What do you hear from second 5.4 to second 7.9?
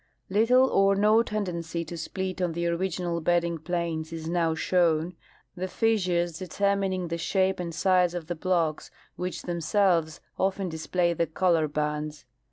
the fissures determining the shape and